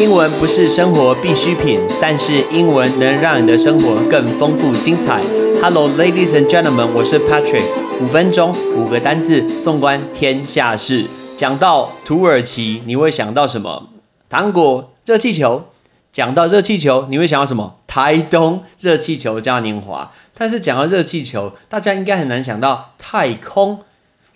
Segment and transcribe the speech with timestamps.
[0.00, 5.22] 英文不是生活必需品，但是英文能让你的生活更丰富精彩。
[5.60, 7.66] Hello, ladies and gentlemen，我是 Patrick。
[8.00, 11.04] 五分钟，五个单字，纵观天下事。
[11.36, 13.90] 讲到土耳其，你会想到什么？
[14.30, 15.64] 糖果、热气球。
[16.10, 17.76] 讲到热气球，你会想到什么？
[17.86, 20.10] 台东热气球嘉年华。
[20.32, 23.80] 但是讲到热气球，大家应该很难想到太空。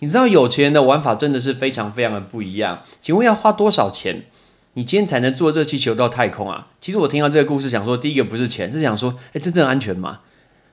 [0.01, 2.82] 你知道有钱人的玩法真的是非常非常的不一样。
[3.01, 4.25] 请问要花多少钱？
[4.75, 6.69] 你今天才能坐热气球到太空啊？
[6.81, 10.21] 其实我听到这个故事，想说第一个不是钱，是想说，哎，真正安全吗？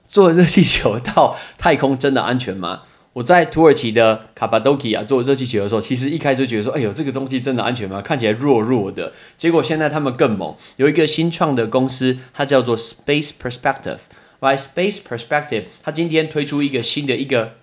[0.07, 2.83] 坐热气球到太空真的安全吗？
[3.13, 8.01] 我在土耳其的卡巴多基亚坐热气球的时候，其实一开始觉得说，哎呦，这个东西真的安全吗？
[8.01, 9.13] 看起来弱弱的。
[9.37, 13.99] 结果现在他们更猛，有一个新创的公司，它叫做 Space Perspective。
[14.39, 17.53] By Space Perspective，它今天推出一个新的一个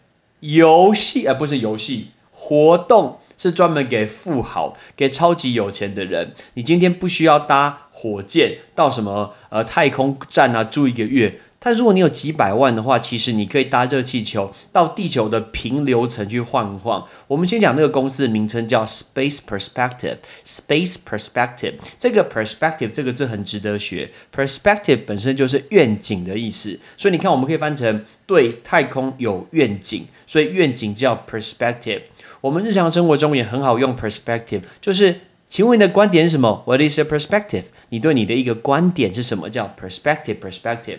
[0.41, 3.19] 游戏，而不是游戏活动。
[3.39, 6.35] 是专门给富豪、给超级有钱的人。
[6.55, 17.07] 你今天不需要搭火箭到什么呃太空站啊住一个月，但如果你有几百万的话，其实你可以搭热气球到地球的平流层去晃一晃。
[17.27, 20.19] 我们先讲那个公司的名称叫 Space Perspective。
[20.45, 24.13] Space Perspective 这个 Perspective 这个字很值得学。
[24.35, 32.03] Perspective 本身就是愿景的意思，所以你看我们可以翻成对太空有愿景，所以愿景叫 Perspective。
[32.41, 37.65] 我们日常生活中也很好用 perspective，就是请问你的观点是什么？What is your perspective？
[37.89, 39.51] 你对你的一个观点是什么？
[39.51, 40.99] 叫 perspective，perspective。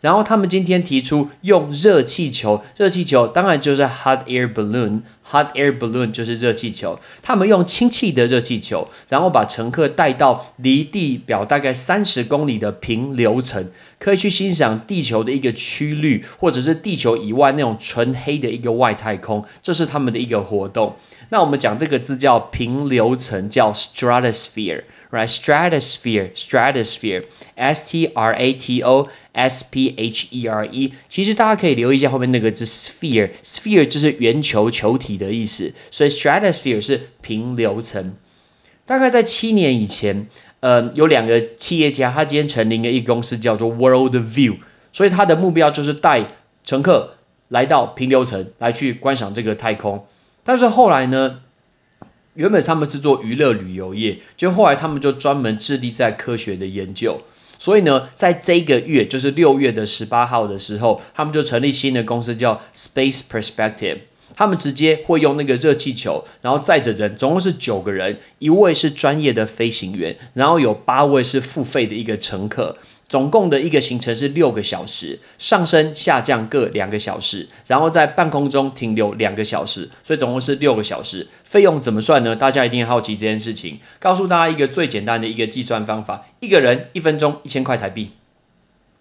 [0.00, 6.98] 然后他们今天提出用热气球，热气球当然就是 hot air balloon，hot air balloon 就是热气球。
[7.20, 19.44] 他们用氢气的热气球，然后把乘客带到离地表大概三十公里的平流层，可以去欣赏地球的一个曲率，或者是地球以外那种纯黑的一个外太空。
[19.60, 20.96] 这是他们的一个活动。
[21.28, 24.84] 那我们讲这个字叫平流层，叫 stratosphere。
[25.12, 27.24] Right, stratosphere, stratosphere,
[27.56, 30.94] S-T-R-A-T-O, S-P-H-E-R-E。
[31.08, 38.14] 其实大家可以留意一下后面那个字 sphere, sphere 就是圆球、球体的意思，所以 stratosphere 是平流层。
[38.86, 40.28] 大概在七年以前，
[40.60, 44.58] 呃，有两个企业家，他今天成立了一个公司，叫做 World View，
[44.92, 46.24] 所以他的目标就是带
[46.62, 47.16] 乘客
[47.48, 50.06] 来到平流层来去观赏这个太空。
[50.44, 51.40] 但是后来呢？
[52.34, 57.20] 原本他们是做娱乐旅游业，就后来他们就专门致力在科学的研究。
[57.58, 63.98] 所以呢，在这个月，就是六月的十八号的时候，他们就成立新的公司，叫 Space Perspective。
[64.34, 72.78] 他们直接会用那个热气球，然后载着人，总共是九个人，一位是专业的飞行员，然后有八位是付费的一个乘客。
[73.10, 81.26] 总共的一个行程是六个小时，上升下降各两个小时，然后在半空中停留两个小时，所以总共是六个小时。
[81.42, 82.36] 费用怎么算呢？
[82.36, 83.80] 大家一定好奇这件事情。
[83.98, 88.12] 告诉大家一个最简单的一个计算方法：一个人一分钟一千块台币。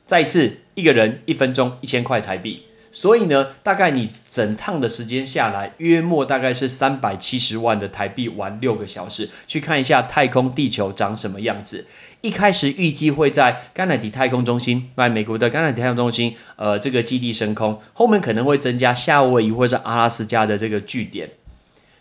[0.07, 2.63] 再一次，一个人一分钟一千块台币。
[2.91, 11.85] 所以呢，大概你整趟的时间下来，约莫大概是三百七十万的台币玩六个小时，去看一下太空地球长什么样子。
[12.21, 17.79] 一开始预计会在甘乃迪太空中心，在美国的甘乃迪太空中心，呃，这个基地升空。
[17.93, 21.29] 后面可能会增加夏威夷或者阿拉斯加的这个据点。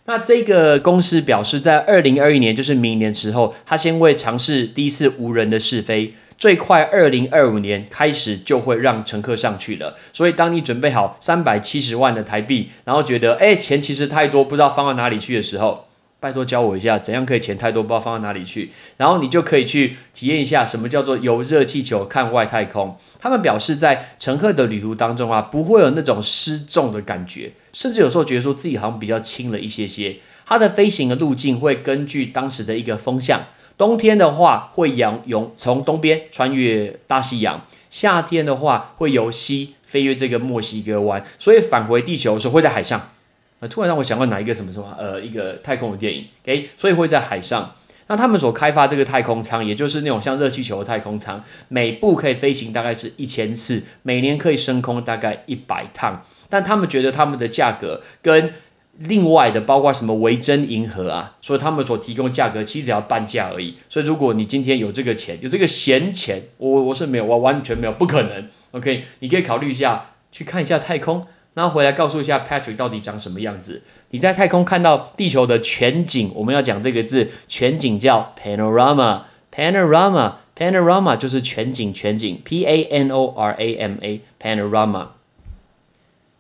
[0.07, 9.97] 那这个公司表示，在二零二一年，就是明年时候，他先会尝试第一次无人的试飞，最快二零二五年开始就会让乘客上去了。
[10.13, 15.89] 所以，当你准备好三百七十万的台币，然后觉得哎钱其实太多，不知道放到哪里去的时候，
[16.21, 18.71] 拜托教我一下，怎样可以钱太多不知道放到哪里去？
[18.97, 22.97] 然后你就可以去体验一下什么叫做游热气球看外太空。
[23.21, 30.17] 他们表示，在乘客的旅途当中啊，不会有那种失重的感觉，甚至有时候觉得说自己好像比较轻了一些些。
[30.47, 33.45] 它的飞行的路径会根据当时的一个风向，
[33.79, 43.13] 冬天的话会仰由从东边穿越大西洋，夏天的话会由西飞越这个墨西哥湾，所以返回地球的时候会在海上。
[43.61, 47.75] 那突然让我想到哪一个什么什么呃一个太空的电影，OK，所以会在海上。
[48.09, 56.25] 那他们所开发这个太空舱，也就是那种像热气球的太空舱，每步可以飞行大概是一千次，每年可以升空大概一百趟。
[56.49, 58.55] 但他们觉得他们的价格跟
[58.99, 63.77] 另外的包括什么维珍银河啊，所以他们所提供价格其实只要半价而已。
[63.89, 68.49] 所以如果你今天有这个钱，有这个闲钱，我我是没有，我完全没有，不可能。
[68.73, 71.25] OK，你可以考虑一下去看一下太空。
[71.55, 73.83] 然后回来告诉一下 Patrick 到底长什么样子？
[74.11, 85.09] 你在太空看到地球的全景，我们要讲这个字，全景叫 panorama，panorama，panorama 就是全景，全景，P A N O R A M A，panorama。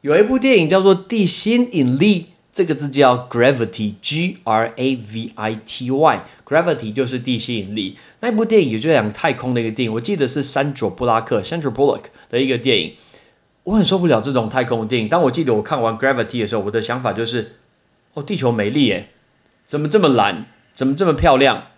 [0.00, 2.22] 有一部电影叫做《地心引力》。
[2.58, 7.96] 这个字叫 gravity，G R A V I T Y，gravity 就是地吸引力。
[8.18, 12.96] 那部电影也就讲太空的一个电影，我记得是山卓布拉克 （Sandra Bullock） 的一个电影。
[13.62, 15.08] 我很受不了这种太空的电影。
[15.08, 17.52] 当我记得我看完 Gravity 的时候，我的想法就是：
[18.14, 19.10] 哦，地球美丽耶，
[19.64, 20.46] 怎么这么蓝？
[20.72, 21.68] 怎么这么漂亮？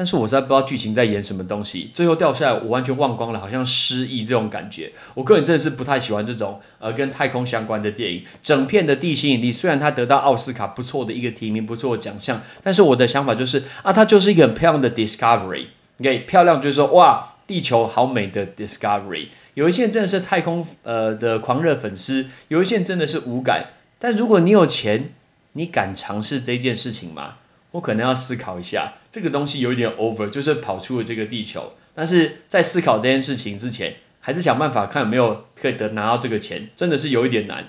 [0.00, 1.90] 但是我实在不知道剧情在演什么东西。
[1.92, 4.90] 最后掉下来，我完全忘光了，好像失忆这种感觉。
[5.12, 8.24] 我个人真的是不太喜欢这种呃跟太空相关的电影。
[8.40, 15.66] 整片的地心引力虽然它得到奥斯卡不错的一个提名，不错的奖项，但是我的想法就是啊，它就是一个很漂亮的 Discovery。
[16.00, 19.28] OK，漂亮就是说哇，地球好美的 Discovery。
[19.52, 23.66] 有一些真的是太空呃的狂热粉丝，有一些真的是无感。
[23.98, 25.12] 但如果你有钱，
[25.52, 27.34] 你敢尝试这件事情吗？
[27.72, 28.94] 我可能要思考一下。
[29.10, 31.72] 这个东西有一点 over，就是跑出了这个地球。
[31.94, 37.68] 但是在思考这件事情之前，还是想办法看有没有可以得拿到这个钱，真的是有一点难。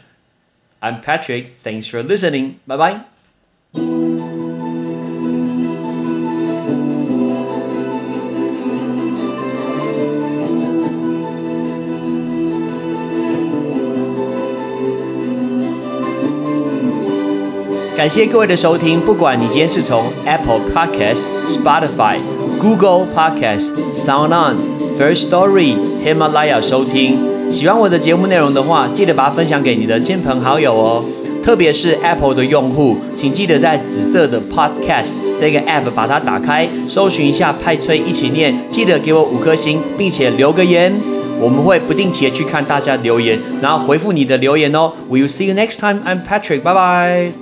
[0.80, 3.21] I'm Patrick，thanks for listening，bye bye。
[17.96, 22.18] 感谢各位的收听，不管你今天是从 Apple Podcast、Spotify、
[22.60, 24.58] Google Podcast、Sound On、
[24.98, 31.04] First Story、Himalaya 收听，喜欢我的节目内容的话，记得把它分享给你的亲朋好友哦。
[31.44, 40.94] 特别是 Apple 的用户，请记得在紫色的 Podcast 这个 App 把它打开，搜寻一下派崔一起念，记得给我五颗星，并且留个言，
[41.40, 44.94] 我们会不定期的去看大家留言，然后回复你的留言哦。
[45.10, 46.02] We'll see you next time.
[46.06, 46.62] I'm Patrick.
[46.62, 47.41] Bye bye.